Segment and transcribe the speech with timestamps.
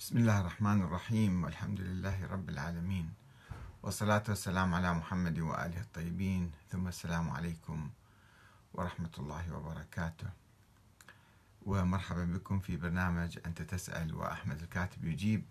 [0.00, 3.12] بسم الله الرحمن الرحيم والحمد لله رب العالمين
[3.82, 7.90] والصلاة والسلام على محمد وآله الطيبين ثم السلام عليكم
[8.74, 10.26] ورحمة الله وبركاته.
[11.66, 15.44] ومرحبا بكم في برنامج أنت تسأل وأحمد الكاتب يجيب.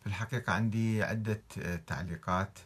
[0.00, 1.42] في الحقيقة عندي عدة
[1.86, 2.58] تعليقات.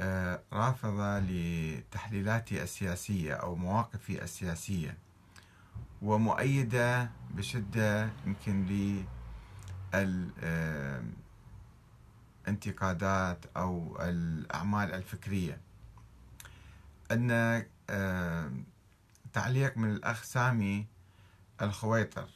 [0.00, 4.98] آه، رافضة لتحليلاتي السياسية أو مواقفي السياسية
[6.02, 9.04] ومؤيدة بشدة يمكن لي
[12.46, 15.60] الانتقادات أو الأعمال الفكرية.
[17.10, 17.66] أن
[19.32, 20.86] تعليق من الأخ سامي
[21.62, 22.28] الخويطر.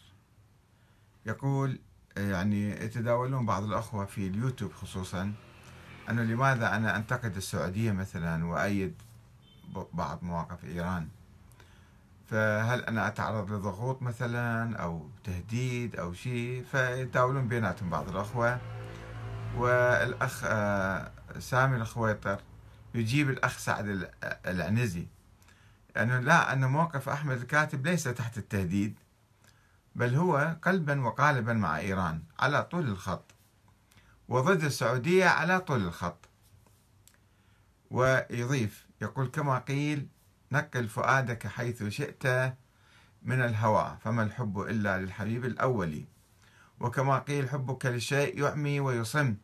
[1.27, 1.79] يقول
[2.17, 5.33] يعني يتداولون بعض الأخوة في اليوتيوب خصوصا
[6.11, 8.95] أنه لماذا أنا أنتقد السعودية مثلا وأيد
[9.93, 11.09] بعض مواقف إيران؟
[12.27, 18.61] فهل أنا أتعرض لضغوط مثلا أو تهديد أو شيء؟ فيتداولون بيناتهم بعض الأخوة.
[19.57, 22.41] والأخ آه، سامي الخويطر
[22.95, 24.11] يجيب الأخ سعد
[24.47, 25.07] العنزي.
[25.97, 28.99] أنه لا أن موقف أحمد الكاتب ليس تحت التهديد
[29.95, 33.35] بل هو قلبا وقالبا مع إيران على طول الخط
[34.29, 36.29] وضد السعودية على طول الخط.
[37.91, 40.07] ويضيف يقول كما قيل
[40.53, 42.55] نقل فؤادك حيث شئت
[43.23, 46.05] من الهوى فما الحب إلا للحبيب الأول.
[46.81, 49.35] وكما قيل حبك للشيء يعمي ويصم.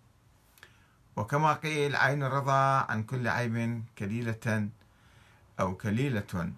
[1.16, 4.68] وكما قيل عين الرضا عن كل عيب كليلة
[5.60, 6.52] أو كليلة.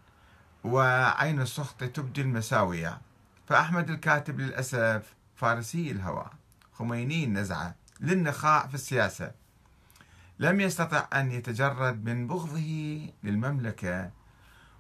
[0.64, 3.00] وعين السخط تبدي المساوية
[3.48, 6.30] فأحمد الكاتب للأسف فارسي الهوى.
[6.72, 9.32] خميني النزعة للنخاع في السياسة.
[10.38, 14.10] لم يستطع أن يتجرد من بغضه للمملكة.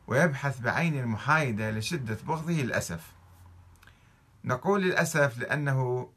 [0.06, 3.12] ويبحث بعين المحايدة لشدة بغضه للأسف.
[4.44, 6.08] نقول للأسف لأنه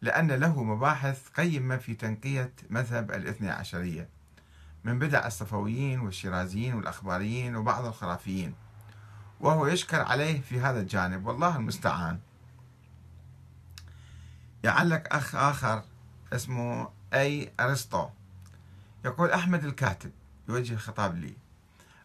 [0.00, 4.08] لأن له مباحث قيمة في تنقية مذهب الاثنى عشرية
[4.84, 8.54] من بدع الصفويين والشيرازيين والأخباريين وبعض الخرافيين
[9.40, 12.18] وهو يشكر عليه في هذا الجانب والله المستعان.
[14.64, 15.84] يعلق أخ آخر
[16.32, 18.08] اسمه أي أرسطو.
[19.04, 20.12] يقول أحمد الكاتب
[20.48, 21.34] يوجه خطاب لي.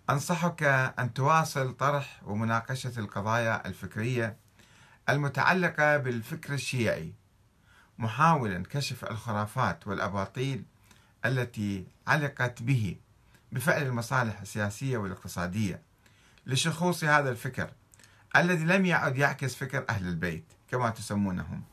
[0.10, 0.64] أنصحك
[1.00, 4.38] أن تواصل طرح ومناقشة القضايا الفكرية
[5.10, 7.14] المتعلقة بالفكر الشيعي
[7.98, 10.64] محاولا كشف الخرافات والأباطيل
[11.26, 12.96] التي علقت به
[13.52, 15.82] بفعل المصالح السياسية والاقتصادية
[16.46, 17.70] لشخوص هذا الفكر
[18.36, 21.64] الذي لم يعد يعكس فكر أهل البيت كما تسمونهم.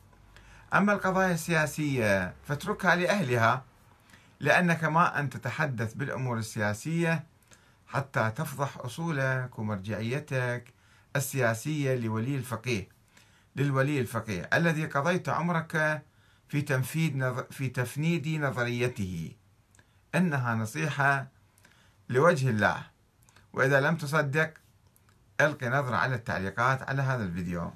[0.73, 3.63] أما القضايا السياسية فاتركها لأهلها
[4.39, 7.23] لأنك ما أن تتحدث بالأمور السياسية
[7.87, 10.73] حتى تفضح أصولك ومرجعيتك
[11.15, 12.89] السياسية لولي الفقيه
[13.55, 16.03] للولي الفقيه الذي قضيت عمرك
[16.47, 17.39] في تنفيذ نظ...
[17.51, 19.31] في تفنيد نظريته.
[20.15, 21.27] إنها نصيحة
[22.09, 22.83] لوجه الله.
[23.53, 24.53] وإذا لم تصدق
[25.41, 27.71] ألقي نظرة على التعليقات على هذا الفيديو.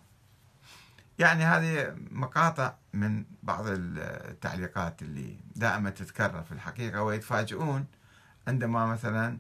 [1.20, 7.86] يعني هذه مقاطع من بعض التعليقات اللي دائما تتكرر في الحقيقة ويتفاجئون
[8.48, 9.38] عندما مثلا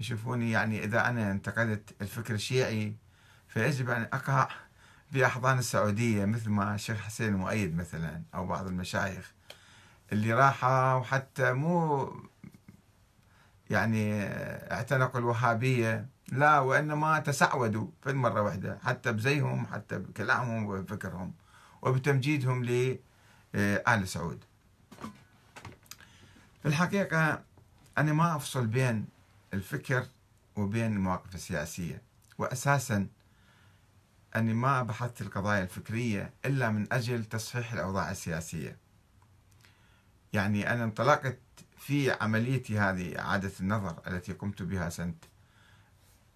[0.00, 2.96] يشوفوني يعني إذا أنا انتقدت الفكر الشيعي
[3.48, 4.48] فيجب أن أقع
[5.12, 9.32] في أحضان السعودية مثل ما الشيخ حسين المؤيد مثلا أو بعض المشايخ
[10.12, 12.12] اللي راحوا وحتى مو
[13.70, 14.22] يعني
[14.72, 21.32] اعتنقوا الوهابية لا وإنما تسعودوا في المرة واحدة حتى بزيهم حتى بكلامهم وبفكرهم
[21.82, 24.44] وبتمجيدهم لآل سعود.
[26.62, 27.42] في الحقيقة
[27.98, 29.06] أنا ما أفصل بين
[29.54, 30.06] الفكر
[30.56, 32.02] وبين المواقف السياسية.
[32.38, 33.06] وأساسا
[34.36, 38.76] أني ما بحثت القضايا الفكرية إلا من أجل تصحيح الأوضاع السياسية.
[40.32, 41.38] يعني أنا انطلقت
[41.78, 45.14] في عمليتي هذه إعادة النظر التي قمت بها سنة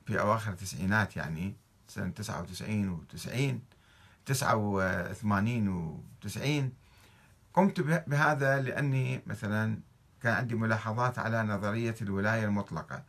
[0.06, 1.54] في أواخر التسعينات يعني
[1.88, 3.60] سنة 99 و 90
[4.26, 6.72] 89 و 90
[7.54, 9.78] قمت بهذا لأني مثلا
[10.24, 13.02] كان عندي ملاحظات على نظرية الولاية المطلقة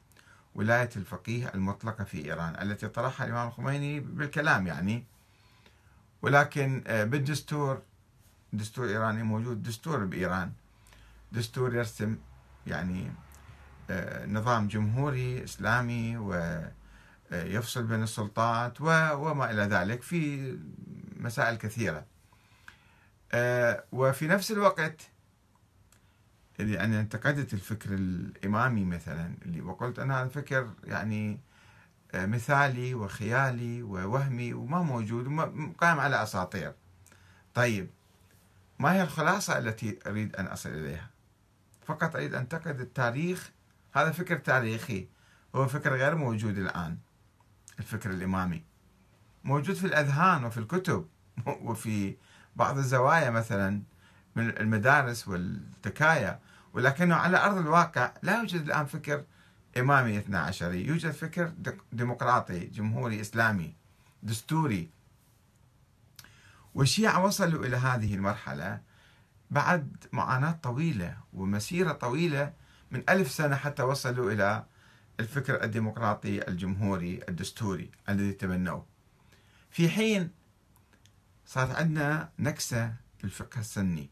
[0.55, 5.03] ولاية الفقيه المطلقة في إيران التي طرحها الإمام الخميني بالكلام يعني.
[6.21, 7.81] ولكن آه، بالدستور
[8.53, 10.51] دستور إيراني موجود دستور بإيران.
[11.31, 12.17] دستور يرسم
[12.67, 13.11] يعني
[13.89, 20.57] آه، نظام جمهوري إسلامي ويفصل آه، بين السلطات وما إلى ذلك في
[21.19, 22.05] مسائل كثيرة.
[23.91, 25.14] وفي نفس الوقت
[26.59, 31.39] اللي أنا انتقدت الفكر الإمامي مثلا اللي وقلت أن هذا فكر يعني
[32.13, 35.27] آه، مثالي وخيالي ووهمي وما موجود
[35.77, 36.73] قائم على أساطير.
[37.53, 37.89] طيب
[38.79, 41.09] ما هي الخلاصة التي أريد أن أصل إليها؟
[41.85, 43.51] فقط أريد أن أنتقد التاريخ.
[43.93, 45.07] هذا فكر تاريخي
[45.55, 46.97] هو فكر غير موجود الآن
[47.79, 48.63] الفكر الإمامي.
[49.43, 51.07] موجود في الأذهان وفي الكتب
[51.67, 52.15] وفي
[52.55, 53.81] بعض الزوايا مثلا.
[54.35, 56.39] من المدارس والتكايا
[56.73, 59.23] ولكنه على أرض الواقع لا يوجد الآن فكر
[59.77, 61.53] إمامي اثنا عشري يوجد فكر
[61.91, 63.75] ديمقراطي جمهوري إسلامي
[64.23, 64.89] دستوري.
[66.73, 68.81] والشيعة وصلوا إلى هذه المرحلة
[69.51, 72.53] بعد معاناة طويلة ومسيرة طويلة
[72.91, 74.65] من ألف سنة حتى وصلوا إلى
[75.19, 78.85] الفكر الديمقراطي الجمهوري الدستوري الذي تبنوه.
[79.69, 80.31] في حين
[81.45, 84.09] صارت عندنا نكسة في الفقه السني.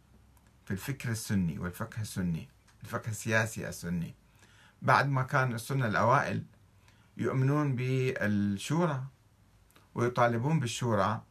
[0.66, 2.50] في الفكر السني والفقه السني
[2.84, 4.16] الفقه السياسي السني.
[4.82, 6.44] بعد ما كان السنة الأوائل
[7.18, 9.04] يؤمنون بالشورى
[9.96, 11.22] ويطالبون بالشورى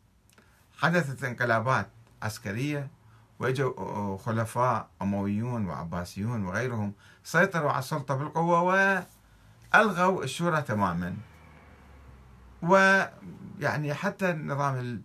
[0.79, 1.89] حدثت انقلابات
[2.23, 2.91] عسكرية
[3.39, 6.93] وإجوا خلفاء أمويون وعباسيون وغيرهم
[7.25, 11.17] سيطروا على السلطة بالقوة وألغوا الشورى تماما.
[12.63, 15.03] ويعني حتى النظام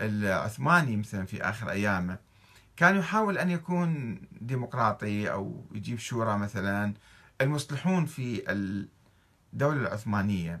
[0.00, 2.18] العثماني مثلا في آخر أيامه
[2.78, 6.94] كان يحاول أن يكون ديمقراطي أو يجيب شورى مثلا
[7.40, 8.42] المصلحون في
[9.52, 10.60] الدولة العثمانية.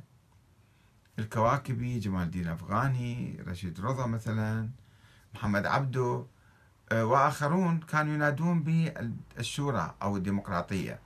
[1.18, 4.68] الكواكبي جمال الدين الأفغاني رشيد رضا مثلا
[5.34, 6.26] محمد عبده
[6.92, 10.98] آه، وآخرون كانوا ينادون بالشورى أو الديمقراطية.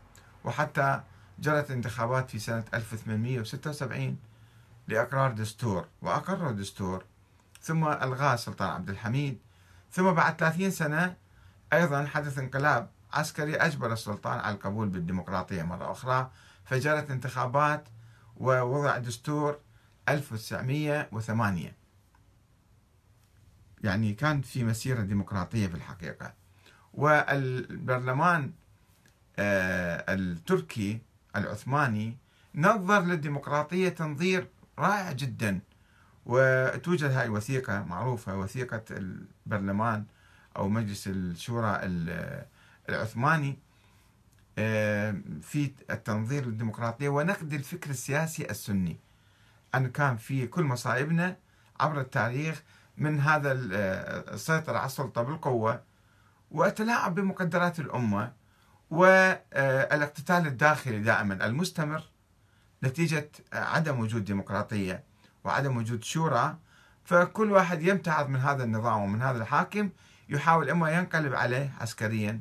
[0.45, 1.01] وحتى
[1.39, 4.17] جرت انتخابات في سنة 1876
[4.89, 7.05] لإقرار دستور وأقروا الدستور
[7.61, 9.39] ثم ألغاه السلطان عبد الحميد
[9.93, 11.17] ثم بعد 30 سنة
[11.73, 16.31] أيضا حدث انقلاب عسكري أجبر السلطان على القبول بالديمقراطية مرة أخرى
[16.65, 17.85] فجرت انتخابات
[18.37, 19.59] ووضع دستور
[20.09, 21.75] 1908
[23.85, 26.35] يعني كان في مسيرة ديمقراطية في الحقيقة.
[26.95, 28.53] والبرلمان
[29.39, 31.01] آه، التركي
[31.37, 32.17] العثماني
[32.55, 34.49] نظر للديمقراطية تنظير
[34.79, 35.61] رائع جدا
[36.27, 38.83] وتوجد هاي الوثيقة معروفة وثيقة
[39.47, 40.05] البرلمان
[40.57, 41.81] أو مجلس الشورى
[42.89, 43.59] العثماني
[44.59, 48.97] آه، في التنظير للديمقراطية ونقد الفكر السياسي السني.
[49.75, 51.37] أن كان في كل مصائبنا
[51.81, 52.63] عبر التاريخ
[52.97, 55.83] من هذا آه، السيطرة على السلطة بالقوة
[56.51, 58.33] والتلاعب بمقدرات الأمة
[58.91, 62.03] والاقتتال الداخلي دائما المستمر
[62.85, 65.05] نتيجة عدم وجود ديمقراطية
[65.45, 66.57] وعدم وجود شورى
[67.05, 69.91] فكل واحد يمتعض من هذا النظام ومن هذا الحاكم
[70.29, 72.41] يحاول إما ينقلب عليه عسكريا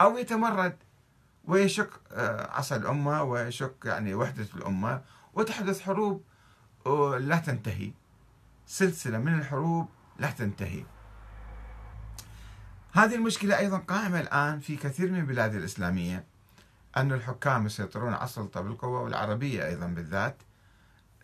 [0.00, 0.76] أو يتمرد
[1.44, 5.02] ويشك آه، عصا الأمة ويشك يعني وحدة الأمة
[5.34, 6.24] وتحدث حروب
[7.18, 7.92] لا تنتهي.
[8.66, 10.84] سلسلة من الحروب لا تنتهي.
[12.92, 16.24] هذه المشكلة أيضا قائمة الآن في كثير من البلاد الإسلامية
[16.96, 20.36] أن الحكام يسيطرون على السلطة بالقوة والعربية أيضا بالذات.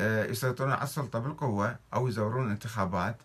[0.01, 3.17] يسيطرون على السلطة بالقوة أو يزورون انتخابات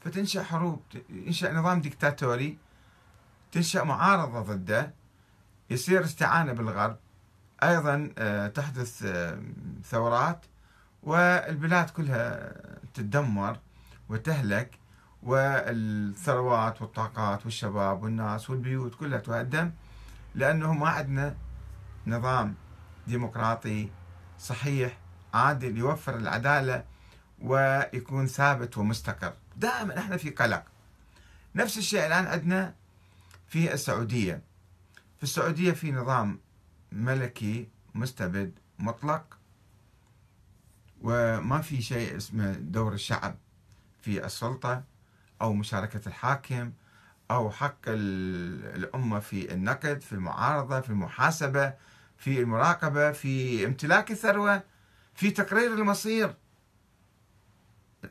[0.00, 2.58] فتنشأ حروب ينشأ نظام ديكتاتوري
[3.52, 4.94] تنشأ معارضة ضده
[5.70, 6.96] يصير استعانة بالغرب.
[7.62, 9.42] أيضا آه، تحدث آه،
[9.84, 10.46] ثورات
[11.02, 12.52] والبلاد كلها
[12.94, 13.58] تتدمر
[14.08, 14.78] وتهلك
[15.22, 19.70] والثروات والطاقات والشباب والناس والبيوت كلها تهدم
[20.34, 21.36] لأنه ما عندنا
[22.06, 22.54] نظام
[23.06, 23.90] ديمقراطي
[24.38, 24.98] صحيح
[25.34, 26.84] عادل يوفر العدالة
[27.42, 29.32] ويكون ثابت ومستقر.
[29.56, 30.64] دائما إحنا في قلق.
[31.54, 32.74] نفس الشيء الآن عندنا
[33.48, 34.42] في السعودية.
[35.16, 36.38] في السعودية في نظام
[36.92, 39.38] ملكي مستبد مطلق
[41.02, 43.36] وما في شيء اسمه دور الشعب
[44.02, 44.82] في السلطة
[45.42, 46.72] أو مشاركة الحاكم
[47.30, 51.74] أو حق الأمة في النقد في المعارضة في المحاسبة
[52.18, 54.62] في المراقبة في امتلاك الثروة.
[55.14, 56.34] في تقرير المصير.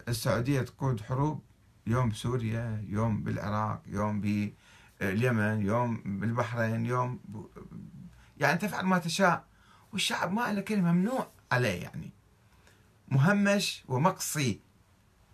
[0.08, 1.42] السعودية تقود حروب
[1.88, 7.20] يوم بسوريا يوم بالعراق يوم باليمن يوم بالبحرين يوم
[8.38, 9.46] يعني تفعل ما تشاء.
[9.94, 12.12] والشعب ما له كلمة ممنوع عليه يعني.
[13.08, 14.60] مهمش ومقصي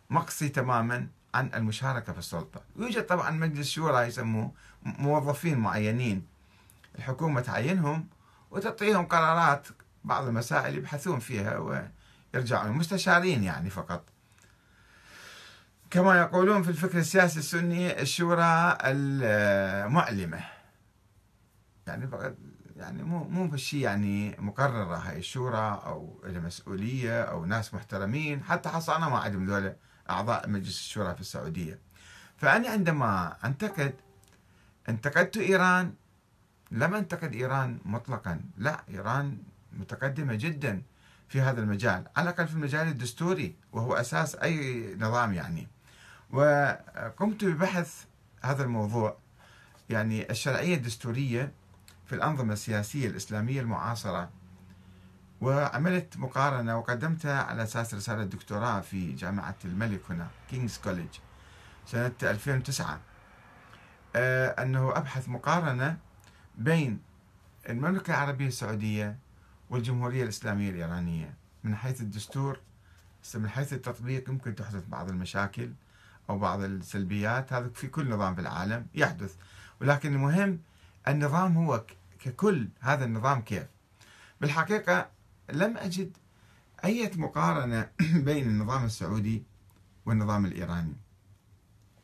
[0.10, 2.62] مقصي تماما عن المشاركة في السلطة.
[2.76, 4.52] يوجد طبعا مجلس شورى يسموه
[4.84, 6.28] موظفين معينين.
[6.98, 8.08] الحكومة تعينهم
[8.52, 9.68] وتعطيهم قرارات
[10.04, 11.58] بعض المسائل يبحثون فيها
[12.34, 14.10] ويرجعون مستشارين يعني فقط.
[15.90, 20.40] كما يقولون في الفكر السياسي السني الشورى المعلمة.
[21.88, 22.36] يعني فقط
[22.76, 28.44] يعني مو مو بالشيء يعني مقررة هاي الشورى أو مسؤولية أو ناس محترمين.
[28.44, 29.76] حتى حصانة ما عندهم ذولا
[30.10, 31.80] أعضاء مجلس الشورى في السعودية.
[32.38, 33.94] فأنا عندما أنتقد
[34.90, 35.94] انتقدت إيران.
[36.72, 38.42] لم أنتقد إيران مطلقا.
[38.58, 39.38] لا إيران
[39.80, 40.82] متقدمة جدا
[41.30, 42.04] في هذا المجال.
[42.16, 45.68] على الأقل في المجال الدستوري وهو أساس أي نظام يعني.
[46.32, 48.04] وقمت ببحث
[48.42, 49.18] هذا الموضوع
[49.90, 51.52] يعني الشرعية الدستورية
[52.06, 54.30] في الأنظمة السياسية الإسلامية المعاصرة.
[55.42, 61.10] وعملت مقارنة وقدمتها على أساس رسالة دكتوراه في جامعة الملك هنا King's College
[61.86, 63.00] سنة 2009
[64.16, 65.98] آه، أنه أبحث مقارنة
[66.58, 67.00] بين
[67.70, 69.18] المملكة العربية السعودية
[69.70, 71.34] والجمهورية الإسلامية الإيرانية.
[71.64, 72.60] من حيث الدستور
[73.36, 75.72] من حيث التطبيق يمكن تحدث بعض المشاكل
[76.30, 77.54] أو بعض السلبيات.
[77.54, 79.36] هذا في كل نظام في العالم يحدث.
[79.82, 80.60] ولكن المهم
[81.08, 81.86] النظام هو
[82.20, 83.68] ككل هذا النظام كيف؟
[84.42, 85.10] بالحقيقة
[85.54, 86.18] لم أجد
[86.86, 87.90] أي مقارنة
[88.28, 89.44] بين النظام السعودي
[90.06, 90.96] والنظام الإيراني.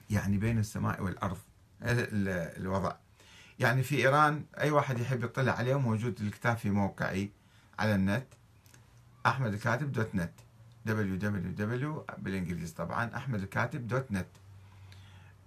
[0.10, 1.38] يعني بين السماء والأرض
[1.82, 2.96] الوضع.
[3.60, 7.32] يعني في إيران أي واحد يحب يطلع عليه موجود الكتاب في موقعي.
[7.80, 8.28] على النت
[9.26, 10.32] أحمد الكاتب دوت نت.
[10.88, 14.28] www بالإنجليزي طبعا أحمد الكاتب دوت نت.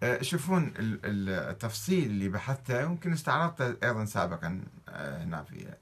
[0.03, 5.75] أه، شوفون التفصيل اللي بحثته يمكن استعرضته أيضا سابقا أه، هنا في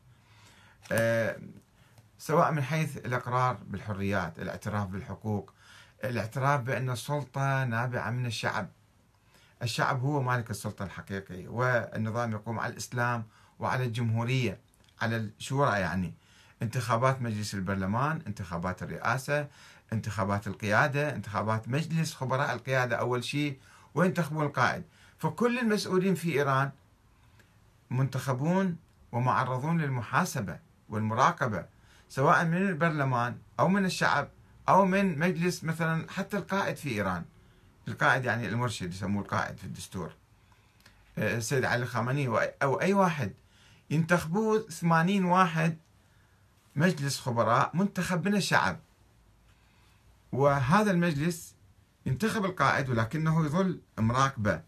[0.92, 1.38] أه،
[2.18, 5.52] سواء من حيث الإقرار بالحريات الاعتراف بالحقوق
[6.04, 8.68] الاعتراف بأن السلطة نابعة من الشعب.
[9.62, 13.24] الشعب هو مالك السلطة الحقيقي والنظام يقوم على الإسلام
[13.58, 14.58] وعلى الجمهورية
[15.00, 16.14] على الشورى يعني.
[16.62, 19.48] انتخابات مجلس البرلمان انتخابات الرئاسة
[19.92, 23.58] انتخابات القيادة انتخابات مجلس خبراء القيادة أول شيء
[23.94, 24.84] وينتخبون القائد.
[25.18, 26.70] فكل المسؤولين في إيران
[27.90, 28.76] منتخبون
[29.12, 30.58] ومعرضون للمحاسبة
[30.88, 31.66] والمراقبة
[32.08, 34.28] سواء من البرلمان أو من الشعب
[34.68, 37.24] أو من مجلس مثلا حتى القائد في إيران.
[37.88, 40.12] القائد يعني المرشد يسموه القائد في الدستور.
[41.18, 43.32] آه، السيد علي الخامنئي أو أي واحد.
[43.90, 45.76] ينتخبوه 80 واحد
[46.76, 48.80] مجلس خبراء منتخب من الشعب.
[50.32, 51.54] وهذا المجلس
[52.06, 54.62] ينتخب القائد ولكنه يظل مراقبة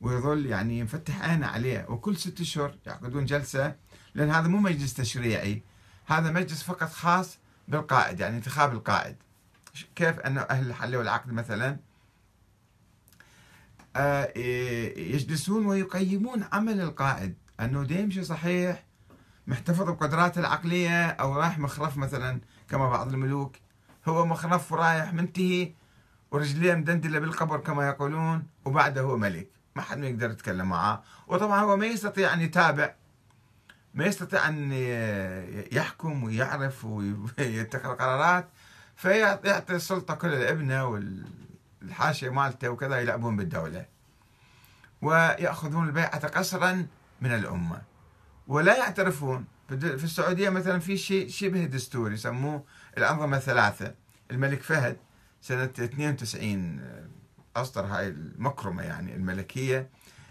[0.00, 3.74] ويظل يعني مفتح عينه عليه وكل ست أشهر يعقدون جلسة
[4.14, 5.62] لأن هذا مو مجلس تشريعي
[6.06, 9.16] هذا مجلس فقط خاص بالقائد يعني انتخاب القائد.
[9.96, 11.76] كيف أن أهل الحل والعقد مثلا
[13.96, 14.38] آه،
[14.98, 17.34] يجلسون ويقيمون عمل القائد.
[17.60, 18.85] دا يمشي صحيح
[19.46, 23.56] محتفظ بقدراته العقلية أو رايح مخرف مثلا كما بعض الملوك.
[24.08, 25.72] هو مخرف ورايح منتهي
[26.30, 29.50] ورجليه مدندلة بالقبر كما يقولون وبعده هو ملك.
[29.76, 32.94] ما حد ما يقدر يتكلم معه وطبعا هو ما يستطيع أن يتابع
[33.94, 34.72] ما يستطيع أن
[35.72, 38.48] يحكم ويعرف ويتخذ قرارات
[38.96, 40.86] فيعطي السلطة كلها لابنه
[41.82, 43.86] والحاشية مالته وكذا يلعبون بالدولة.
[45.02, 46.86] ويأخذون البيعة قسرا
[47.20, 47.82] من الأمة.
[48.48, 49.44] ولا يعترفون.
[49.68, 52.64] في السعودية مثلا في شيء شبه دستوري يسموه
[52.98, 53.94] الأنظمة الثلاثة.
[54.30, 54.96] الملك فهد
[55.42, 56.80] سنة 92
[57.56, 59.88] أصدر هاي المكرمة يعني الملكية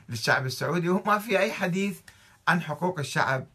[0.10, 2.00] للشعب السعودي وما في أي حديث
[2.48, 3.48] عن حقوق الشعب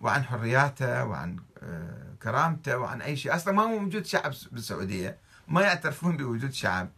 [0.00, 3.34] وعن حرياته وعن آه، كرامته وعن أي شيء.
[3.34, 5.16] أصلا ما هو موجود شعب بالسعودية.
[5.48, 6.90] ما يعترفون بوجود شعب.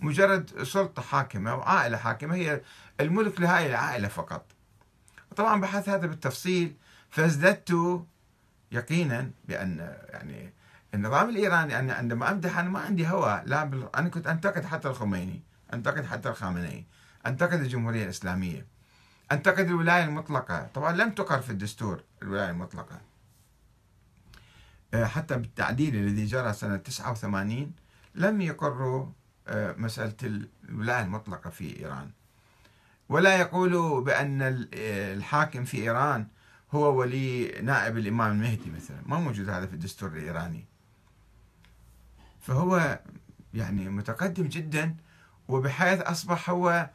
[0.00, 2.60] مجرد سلطة حاكمة وعائلة حاكمة هي
[3.00, 4.57] الملك لهاي العائلة فقط.
[5.38, 6.74] طبعا بحث هذا بالتفصيل
[7.10, 8.02] فازددت
[8.72, 10.52] يقينا بأن يعني
[10.94, 13.96] النظام الإيراني أنا عندما أمدح أنا ما عندي هوى لا بال...
[13.96, 15.40] أنا كنت أنتقد حتى الخميني
[15.72, 16.84] أنتقد حتى الخامنئي
[17.26, 18.66] أنتقد الجمهورية الإسلامية
[19.32, 20.68] أنتقد الولاية المطلقة.
[20.74, 23.00] طبعا لم تقر في الدستور الولاية المطلقة.
[24.94, 27.72] آه، حتى بالتعديل الذي جرى سنة 89
[28.14, 29.06] لم يقروا
[29.48, 32.10] آه، مسألة الولاية المطلقة في إيران.
[33.08, 36.26] ولا يقولوا بأن الحاكم في إيران
[36.72, 38.96] هو ولي نائب الإمام المهدي مثلا.
[39.06, 40.64] ما موجود هذا في الدستور الإيراني.
[42.40, 43.00] فهو
[43.54, 44.96] يعني متقدم جدا
[45.48, 46.90] وبحيث أصبح هو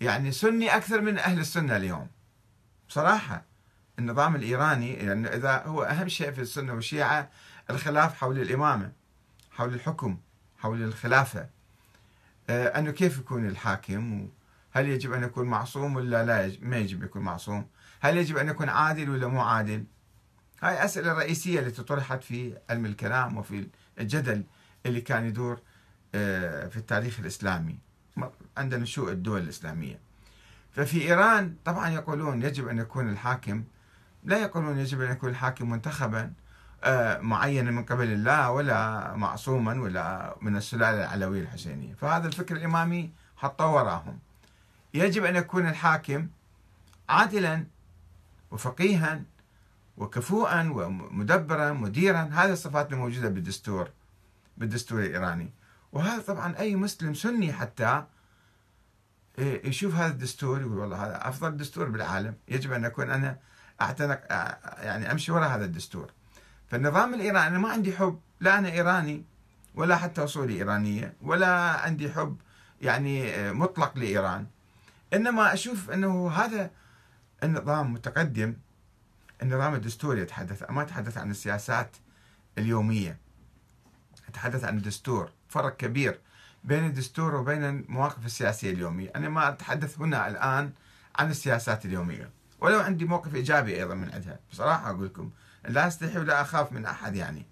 [0.00, 2.08] يعني سني أكثر من أهل السنة اليوم.
[2.88, 3.42] بصراحة
[3.98, 7.30] النظام الإيراني يعني إذا هو أهم شيء في السنة والشيعة
[7.70, 8.92] الخلاف حول الإمامة
[9.50, 10.18] حول الحكم
[10.58, 11.46] حول الخلافة.
[12.50, 14.28] آه، أنه كيف يكون الحاكم؟
[14.70, 17.66] هل يجب أن يكون معصوم ولا لا يجب ما يجب يكون معصوم؟
[18.00, 19.84] هل يجب أن يكون عادل ولا مو عادل؟
[20.62, 23.66] هاي أسئلة رئيسية التي طرحت في علم الكلام وفي
[24.00, 24.44] الجدل
[24.86, 25.60] اللي كان يدور
[26.14, 27.78] آه، في التاريخ الإسلامي
[28.56, 29.98] عندنا نشوء الدول الإسلامية.
[30.72, 33.64] ففي إيران طبعا يقولون يجب أن يكون الحاكم
[34.24, 36.32] لا يقولون يجب أن يكون الحاكم منتخبا
[36.84, 41.94] آه، معينا من قبل الله ولا معصوما ولا من السلالة العلوية الحسينية.
[41.94, 44.18] فهذا الفكر الإمامي حطوه وراهم.
[44.94, 46.28] يجب أن يكون الحاكم
[47.08, 47.66] عادلا
[48.50, 49.22] وفقيها
[49.96, 52.30] وكفوءا ومدبرا مديرا.
[52.32, 53.90] هذه الصفات الموجودة بالدستور
[54.56, 55.52] بالدستور الإيراني.
[55.92, 58.04] وهذا طبعا أي مسلم سني حتى
[59.38, 62.34] إيه، يشوف هذا الدستور يقول والله هذا أفضل دستور بالعالم.
[62.48, 63.38] يجب أن أكون أنا
[63.80, 64.20] أعتنق
[64.78, 66.10] يعني أمشي وراء هذا الدستور.
[66.68, 69.24] فالنظام الإيراني أنا ما عندي حب لا أنا إيراني
[69.74, 72.36] ولا حتى أصولي إيرانية ولا عندي حب
[72.80, 74.46] يعني مطلق لإيران.
[75.14, 76.70] إنما أشوف أنه هذا
[77.42, 78.56] النظام متقدم
[79.42, 81.96] النظام الدستوري يتحدث ما أتحدث عن السياسات
[82.58, 83.18] اليومية
[84.28, 86.20] أتحدث عن الدستور فرق كبير
[86.64, 89.12] بين الدستور وبين المواقف السياسية اليومية.
[89.16, 90.72] أنا ما أتحدث هنا الآن
[91.18, 94.38] عن السياسات اليومية ولو عندي موقف إيجابي أيضا من عندها.
[94.52, 95.30] بصراحة أقول لكم
[95.68, 97.46] لا أستحي ولا أخاف من أحد يعني.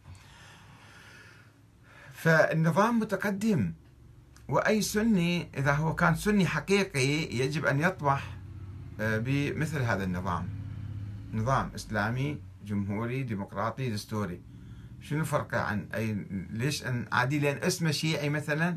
[2.12, 3.72] فالنظام متقدم.
[4.48, 8.36] وأي سني إذا هو كان سني حقيقي يجب أن يطمح
[9.00, 10.48] آه، بمثل هذا النظام.
[11.32, 14.40] نظام إسلامي جمهوري ديمقراطي دستوري.
[15.00, 18.76] شنو فرقه عن أي ليش أن عادي لأن اسمه شيعي مثلا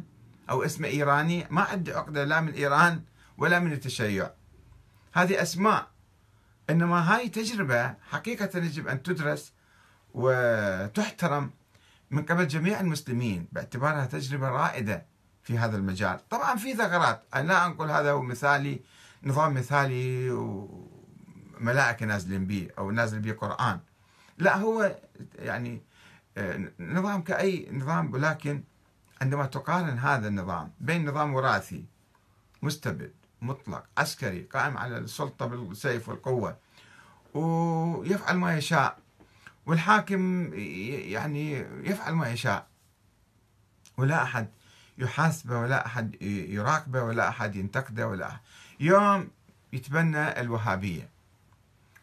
[0.50, 3.02] أو اسمه إيراني؟ ما عندي عقدة لا من إيران
[3.38, 4.30] ولا من التشيع.
[5.14, 5.88] هذه أسماء.
[6.70, 9.54] إنما هاي تجربة حقيقة يجب أن تدرس
[10.14, 11.52] وتحترم
[12.12, 15.06] من قبل جميع المسلمين باعتبارها تجربة رائدة.
[15.50, 16.29] في هذا المجال.
[16.29, 17.24] طبعا في ثغرات.
[17.36, 18.79] أنا لا أنقل هذا هو مثالي
[19.24, 23.79] نظام مثالي وملائكة نازلين به أو نازل به قرآن.
[24.38, 24.96] لا هو
[25.39, 25.82] يعني
[26.38, 28.63] آه، نظام كأي نظام ولكن
[29.22, 31.86] عندما تقارن هذا النظام بين نظام وراثي
[32.62, 36.58] مستبد مطلق عسكري قائم على السلطة بالسيف والقوة
[37.34, 38.98] ويفعل ما يشاء
[39.65, 41.51] والحاكم يعني
[41.84, 42.68] يفعل ما يشاء
[43.98, 44.48] ولا أحد
[45.00, 48.39] يحاسبه ولا أحد يراقبه ولا أحد ينتقده ولا أحد.
[48.79, 49.27] يوم
[49.74, 51.09] يتبنى الوهابية.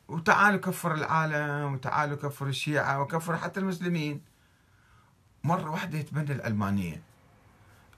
[0.08, 4.20] وتعالوا كفر العالم وتعالوا كفر الشيعة وكفر حتى المسلمين.
[5.44, 7.02] مرة واحدة يتبنى الألمانية.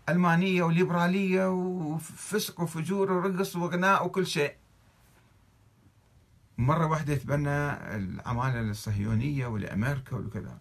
[0.09, 4.55] علمانية وليبرالية وفسق وفجور ورقص وغناء وكل شيء.
[6.59, 10.59] مرة واحدة يتبنى العمالة الصهيونية ولأمريكا وكذا.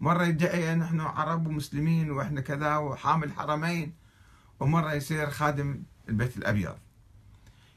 [0.00, 3.94] مرة يدعي نحن عرب ومسلمين وإحنا كذا وحامل حرمين
[4.60, 6.76] ومرة يصير خادم البيت الأبيض.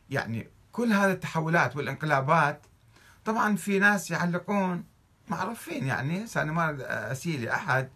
[0.10, 2.62] يعني كل هذه التحولات والانقلابات
[3.26, 4.84] طبعا في ناس يعلقون
[5.30, 6.78] معروفين يعني أنا ما
[7.12, 7.90] أسيلي أحد.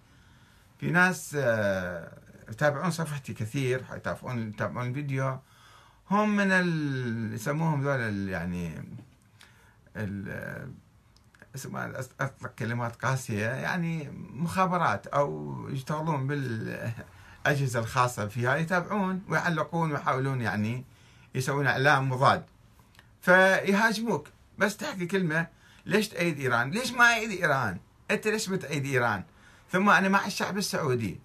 [0.80, 2.18] في ناس آه،
[2.50, 5.40] يتابعون صفحتي كثير يتابعون يتابعون الفيديو.
[6.12, 7.34] هم من ال...
[7.34, 8.84] يسموهم ذول يعني
[9.96, 10.76] ال...
[12.20, 20.86] اطلق كلمات قاسية يعني مخابرات أو يشتغلون بالأجهزة الخاصة فيها يتابعون ويعلقون ويحاولون يعني
[21.36, 22.44] يسوون اعلام مضاد
[23.22, 25.48] فيهاجموك بس تحكي كلمة
[25.86, 27.80] ليش تأيد إيران؟ ليش ما أيد إيران؟
[28.12, 29.24] أنت ليش بتأيد إيران؟
[29.72, 31.20] ثم أنا مع الشعب السعودي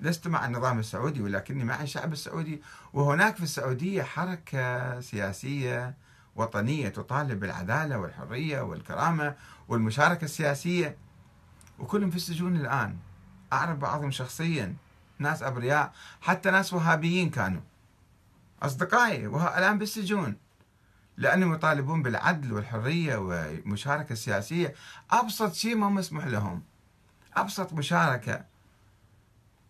[0.00, 5.94] لست مع النظام السعودي ولكني مع الشعب السعودي وهناك في السعودية حركة سياسية
[6.36, 9.34] وطنية تطالب بالعدالة والحرية والكرامة
[9.68, 10.96] والمشاركة السياسية.
[11.78, 12.96] وكلهم في السجون الآن.
[13.52, 14.76] أعرف بعضهم شخصيا
[15.18, 17.60] ناس أبرياء حتى ناس وهابيين كانوا.
[18.62, 20.36] أصدقائي الآن بالسجون
[21.16, 24.74] لأنهم يطالبون بالعدل والحرية والمشاركة السياسية.
[25.10, 26.62] أبسط شيء ما مسموح لهم.
[27.36, 28.44] أبسط مشاركة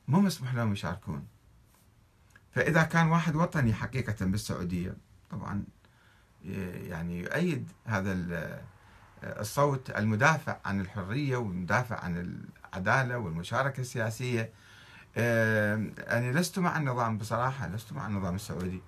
[0.08, 1.26] مو مسموح لهم يشاركون.
[2.52, 4.96] فإذا كان واحد وطني حقيقة بالسعودية
[5.30, 5.64] طبعا
[6.88, 8.12] يعني يؤيد هذا
[9.24, 14.50] الصوت المدافع عن الحرية والمدافع عن العدالة والمشاركة السياسية.
[15.16, 18.82] أنا لست مع النظام بصراحة لست مع النظام السعودي.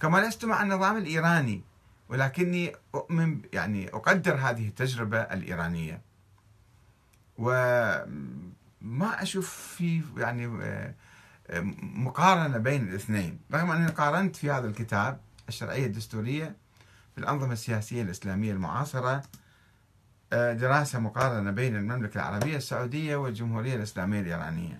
[0.00, 1.62] كما لست مع النظام الإيراني
[2.08, 6.02] ولكني أؤمن يعني أقدر هذه التجربة الإيرانية.
[7.38, 10.94] وما أشوف في يعني آه،
[11.82, 13.40] مقارنة بين الاثنين.
[13.52, 16.56] رغم أني قارنت في هذا الكتاب الشرعية الدستورية
[17.18, 19.22] الأنظمة السياسية الإسلامية المعاصرة
[20.32, 24.78] آه، دراسة مقارنة بين المملكة العربية السعودية والجمهورية الإسلامية الإيرانية.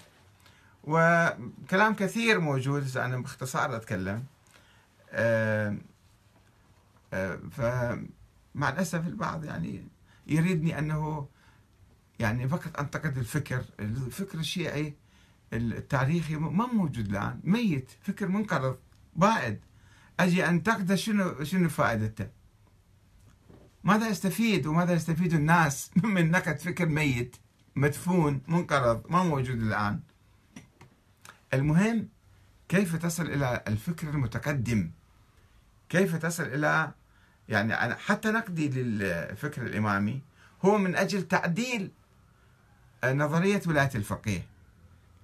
[0.84, 4.24] وكلام كثير موجود أنا باختصار أتكلم.
[5.10, 5.76] آه،
[7.50, 9.84] فمع الأسف البعض يعني
[10.26, 11.28] يريدني أنه
[12.18, 13.64] يعني فقط أنتقد الفكر.
[13.80, 14.94] الفكر الشيعي
[15.52, 17.40] التاريخي ما موجود الآن.
[17.44, 17.90] ميت.
[18.02, 18.78] فكر منقرض.
[19.16, 19.60] بائد.
[20.20, 22.28] أجي أنتقده شنو شنو فائدته؟
[23.84, 27.36] ماذا يستفيد وماذا يستفيد الناس من نقد فكر ميت
[27.76, 30.00] مدفون منقرض ما موجود الآن؟
[31.54, 32.08] المهم
[32.68, 34.90] كيف تصل إلى الفكر المتقدم؟
[35.88, 36.90] كيف تصل إلى
[37.48, 40.22] يعني حتى نقدي للفكر الإمامي
[40.64, 41.90] هو من أجل تعديل
[43.04, 44.46] نظرية ولاية الفقيه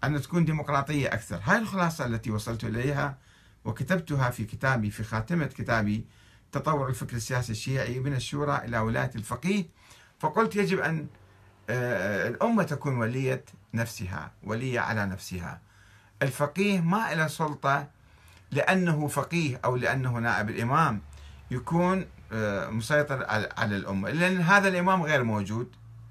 [0.05, 1.40] أن تكون ديمقراطية أكثر.
[1.44, 3.18] هاي الخلاصة التي وصلت إليها
[3.64, 6.05] وكتبتها في كتابي في خاتمة كتابي
[6.53, 9.64] تطور الفكر السياسي الشيعي من الشورى إلى ولاية الفقيه.
[10.18, 11.07] فقلت يجب أن
[11.70, 13.44] آه، الأمة تكون ولية
[13.75, 15.61] نفسها ولية على نفسها.
[16.23, 17.88] الفقيه ما له سلطة
[18.51, 21.01] لأنه فقيه أو لأنه نائب الإمام.
[21.51, 24.11] يكون آه، مسيطر على الأمة.
[24.11, 25.68] لأن هذا الإمام غير موجود.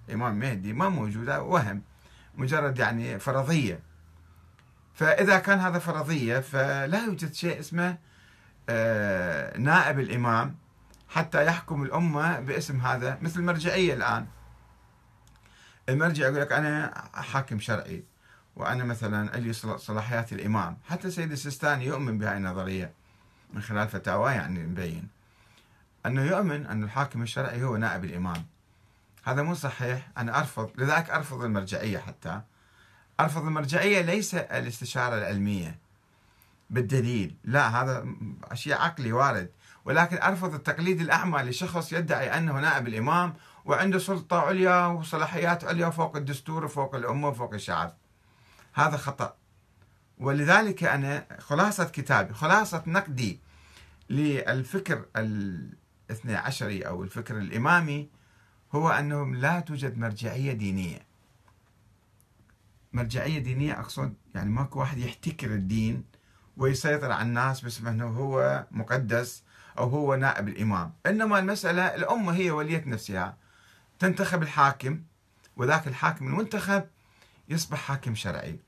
[0.09, 1.81] الإمام مهدي ما موجود وهم
[2.37, 3.79] مجرد يعني فرضية.
[4.99, 7.97] فإذا كان هذا فرضية فلا يوجد شيء اسمه
[8.69, 10.55] آه، نائب الإمام
[11.09, 14.27] حتى يحكم الأمة باسم هذا مثل المرجعية الآن.
[15.89, 18.03] المرجع يقول لك أنا حاكم شرعي
[18.55, 20.77] وأنا مثلا لي صلاحيات الإمام.
[20.89, 22.93] حتى سيد السيستاني يؤمن بهذه النظرية
[23.53, 25.07] من خلال فتاوى يعني مبين.
[26.05, 28.45] أنه يؤمن أن الحاكم الشرعي هو نائب الإمام.
[29.23, 30.09] هذا مو صحيح.
[30.17, 32.41] أنا أرفض لذلك أرفض المرجعية حتى.
[33.19, 35.79] أرفض المرجعية ليس الاستشارة العلمية.
[36.69, 37.35] بالدليل.
[37.43, 38.05] لا هذا
[38.53, 39.49] شيء عقلي وارد.
[39.85, 43.33] ولكن أرفض التقليد الأعمى لشخص يدعي أنه نائب الإمام
[43.65, 47.97] وعنده سلطة عليا وصلاحيات عليا فوق الدستور وفوق الأمة وفوق الشعب.
[48.73, 49.35] هذا خطأ.
[50.17, 53.39] ولذلك أنا خلاصة كتابي خلاصة نقدي
[54.09, 58.09] للفكر الاثنى عشري أو الفكر الإمامي
[58.75, 61.08] هو أنه لا توجد مرجعية دينية.
[62.93, 66.03] مرجعية دينية أقصد يعني ماكو واحد يحتكر الدين
[66.57, 69.43] ويسيطر على الناس باسم أنه هو مقدس
[69.77, 70.93] أو هو نائب الإمام.
[71.05, 73.37] إنما المسألة الأمة هي ولية نفسها.
[73.99, 75.01] تنتخب الحاكم
[75.57, 76.83] وذاك الحاكم المنتخب
[77.49, 78.59] يصبح حاكم شرعي.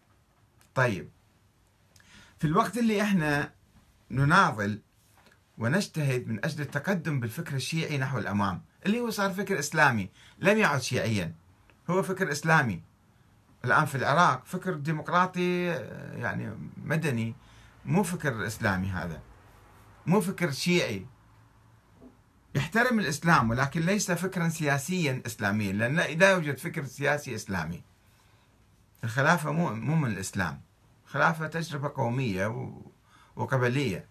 [0.76, 1.10] طيب
[2.40, 3.52] في الوقت اللي إحنا
[4.12, 4.80] نناضل
[5.58, 10.82] ونجتهد من أجل التقدم بالفكر الشيعي نحو الأمام اللي هو صار فكر إسلامي لم يعد
[10.82, 11.34] شيعيا
[11.90, 12.82] هو فكر إسلامي.
[13.65, 15.65] الآن في العراق فكر ديمقراطي
[16.15, 17.36] يعني مدني
[17.86, 19.21] مو فكر إسلامي هذا.
[20.06, 21.06] مو فكر شيعي.
[22.56, 27.84] يحترم الإسلام ولكن ليس فكرا سياسيا إسلاميا لأن لا يوجد فكر سياسي إسلامي.
[29.04, 30.62] الخلافة مو مو من الإسلام.
[31.06, 32.74] خلافة تجربة قومية
[33.36, 34.08] وقبلية.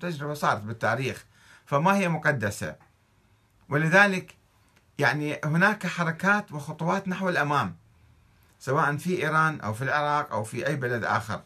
[0.00, 1.24] تجربة صارت بالتاريخ.
[1.66, 2.76] فما هي مقدسة.
[3.68, 4.36] ولذلك
[4.98, 7.76] يعني هناك حركات وخطوات نحو الأمام.
[8.62, 11.42] سواء في إيران أو في العراق أو في أي بلد آخر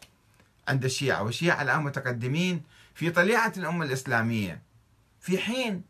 [0.67, 1.23] عند الشيعة.
[1.23, 2.61] والشيعة الآن متقدمين
[2.95, 4.61] في طليعة الأمة الإسلامية.
[5.21, 5.81] في حين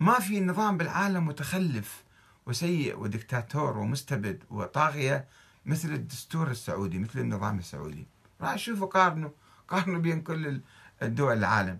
[0.00, 2.02] ما في نظام بالعالم متخلف
[2.46, 5.24] وسيء ودكتاتور ومستبد وطاغية
[5.66, 8.06] مثل الدستور السعودي مثل النظام السعودي.
[8.40, 9.30] راح شوفوا قارنوا
[9.68, 10.60] قارنوا بين كل
[11.02, 11.78] الدول العالم.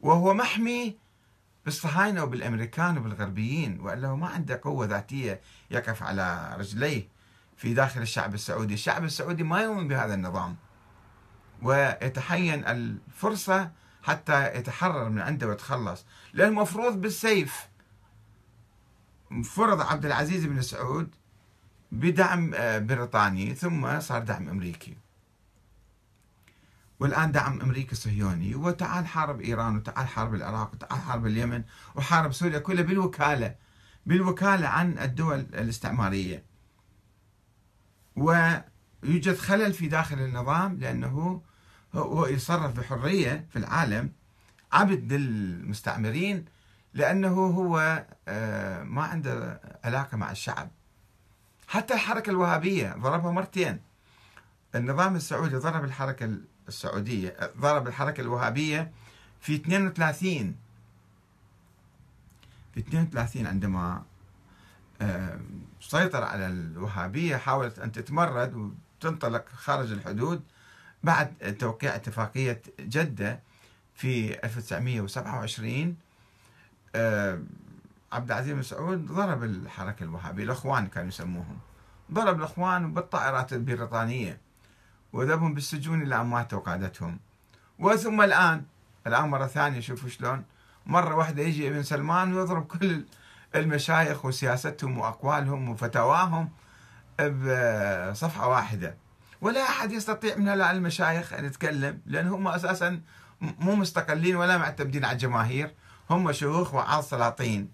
[0.00, 0.96] وهو محمي
[1.64, 7.21] بالصهاينة وبالأمريكان وبالغربيين وإلا هو ما عنده قوة ذاتية يقف على رجليه.
[7.56, 8.74] في داخل الشعب السعودي.
[8.74, 10.56] الشعب السعودي ما يؤمن بهذا النظام
[11.62, 13.70] ويتحين الفرصة
[14.02, 16.04] حتى يتحرر من عنده ويتخلص.
[16.32, 17.68] لأن المفروض بالسيف
[19.44, 21.14] فرض عبد العزيز بن سعود
[21.92, 24.96] بدعم آه، بريطاني ثم صار دعم أمريكي.
[27.00, 31.62] والآن دعم أمريكي صهيوني وتعال حارب إيران وتعال حارب العراق وتعال حارب اليمن
[31.94, 33.54] وحارب سوريا كلها بالوكالة
[34.06, 36.44] بالوكالة عن الدول الاستعمارية.
[38.16, 41.42] ويوجد خلل في داخل النظام لأنه
[41.94, 44.12] هو يتصرف بحرية في العالم
[44.72, 46.44] عبد للمستعمرين
[46.94, 50.70] لأنه هو آه، ما عنده علاقة مع الشعب.
[51.68, 53.80] حتى الحركة الوهابية ضربها مرتين.
[54.74, 56.36] النظام السعودي ضرب الحركة
[56.68, 58.90] السعودية ضرب الحركة الوهابية
[59.40, 60.56] في 32
[62.74, 64.04] في 32 عندما آه،
[65.80, 70.42] سيطر على الوهابية حاولت أن تتمرد وتنطلق خارج الحدود
[71.02, 73.40] بعد توقيع اتفاقية جدة
[73.94, 75.96] في 1927
[76.94, 77.40] آه،
[78.12, 81.58] عبد العزيز بن سعود ضرب الحركة الوهابية الأخوان كانوا يسموهم.
[82.12, 84.40] ضرب الأخوان بالطائرات البريطانية
[85.12, 87.18] وذبهم بالسجون إلى أن ماتوا قادتهم
[87.78, 88.64] وثم الآن
[89.06, 90.44] الآن مرة ثانية شوفوا شلون.
[90.86, 93.04] مرة واحدة يجي ابن سلمان ويضرب كل
[93.54, 96.48] المشايخ وسياستهم وأقوالهم وفتاواهم
[97.20, 98.96] بصفحة واحدة.
[99.40, 103.00] ولا أحد يستطيع من هؤلاء المشايخ أن يتكلم لأن هم أساسا
[103.40, 105.74] مو مستقلين ولا معتمدين على الجماهير
[106.10, 107.70] هم شيوخ وعاظ سلاطين.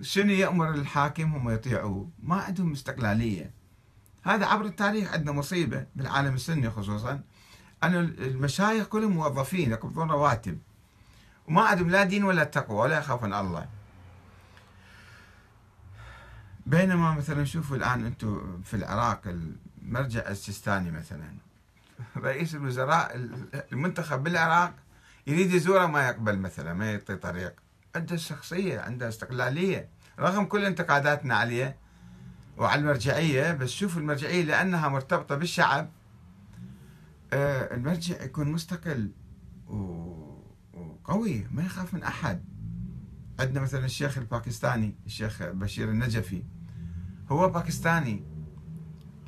[0.00, 2.10] شنو يأمر الحاكم؟ هم يطيعوه.
[2.22, 3.50] ما عندهم استقلالية.
[4.22, 7.20] هذا عبر التاريخ عندنا مصيبة بالعالم السني خصوصا
[7.82, 10.58] أن المشايخ كلهم موظفين يقبضون رواتب.
[11.48, 13.68] وما عندهم لا دين ولا تقوى ولا يخافون الله.
[16.66, 19.20] بينما مثلا شوفوا الآن أنتم في العراق
[19.82, 21.34] المرجع السيستاني مثلا.
[22.16, 23.28] رئيس الوزراء
[23.72, 24.74] المنتخب بالعراق
[25.26, 27.54] يريد يزوره ما يقبل مثلا ما يعطي طريق.
[27.96, 31.76] عنده شخصية عنده استقلالية رغم كل انتقاداتنا عليه
[32.56, 35.90] وعلى المرجعية بس شوف المرجعية لأنها مرتبطة بالشعب.
[37.32, 39.10] آه، المرجع يكون مستقل
[39.66, 42.44] وقوي ما يخاف من أحد.
[43.40, 46.42] عندنا مثلا الشيخ الباكستاني الشيخ بشير النجفي.
[47.30, 48.22] هو باكستاني.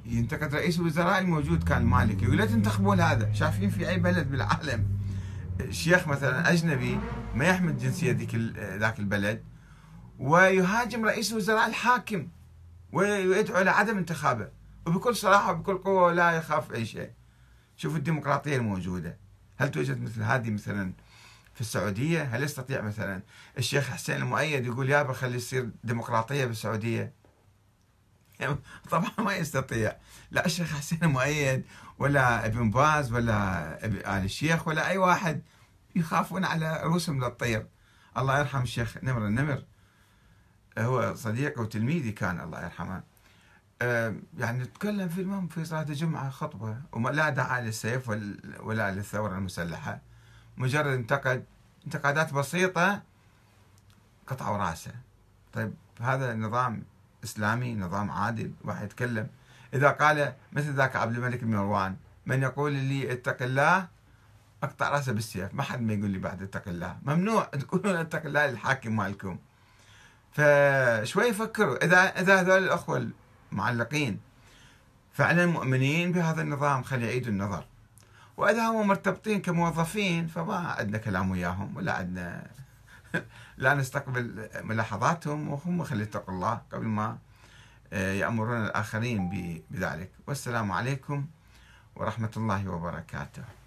[0.05, 4.87] ينتقد رئيس الوزراء الموجود كان مالكي ولا تنتخبون هذا شايفين في أي بلد بالعالم.
[5.71, 6.99] شيخ مثلا أجنبي
[7.35, 9.45] ما يحمل جنسية ذيك ذاك البلد.
[10.19, 12.29] ويهاجم رئيس الوزراء الحاكم.
[12.93, 14.49] ويدعو لعدم انتخابه.
[14.87, 17.11] وبكل صراحة وبكل قوة لا يخاف أي شيء.
[17.77, 19.19] شوف الديمقراطية الموجودة.
[19.57, 20.93] هل توجد مثل هذه مثلا
[21.55, 23.23] في السعودية؟ هل يستطيع مثلا
[23.59, 27.17] الشيخ حسين المؤيد يقول يابا خلي يصير ديمقراطية بالسعودية؟
[28.90, 29.96] طبعا ما يستطيع.
[30.31, 31.64] لا الشيخ حسين المؤيد
[31.98, 35.42] ولا ابن باز ولا آل الشيخ ولا أي واحد
[35.96, 37.66] يخافون على رؤوسهم للطير
[38.16, 39.64] الله يرحم الشيخ نمر النمر.
[40.79, 43.03] هو صديقه وتلميذي كان الله يرحمه.
[44.38, 48.09] يعني تكلم في المهم في صلاة الجمعة خطبة ولا دعا للسيف
[48.61, 50.01] ولا للثورة المسلحة.
[50.57, 51.44] مجرد انتقد
[51.87, 53.03] انتقادات بسيطة
[54.27, 54.92] قطعوا رأسه.
[55.53, 56.83] طيب هذا نظام
[57.24, 59.28] إسلامي نظام عادل واحد يتكلم.
[59.74, 63.88] إذا قال مثل ذاك عبد الملك بن مروان من يقول لي اتق الله
[64.62, 65.54] أقطع رأسه بالسيف.
[65.54, 66.98] ما حد ما يقول لي بعد اتق الله.
[67.02, 67.44] ممنوع.
[67.61, 69.38] تقولون اتق الله للحاكم مالكم.
[70.33, 73.11] فشوي فكروا إذا إذا هذول الأخوة
[73.52, 74.20] المعلقين
[75.12, 77.64] فعلا مؤمنين بهذا النظام خلي يعيدوا النظر.
[78.38, 82.46] وإذا هم مرتبطين كموظفين فما عندنا كلام وياهم ولا عندنا
[83.59, 87.18] لا نستقبل ملاحظاتهم وهم خلي يتقوا الله قبل ما
[87.92, 89.29] آه، يأمرون الآخرين
[89.71, 90.11] بذلك.
[90.27, 91.27] والسلام عليكم
[91.97, 93.58] ورحمة الله وبركاته.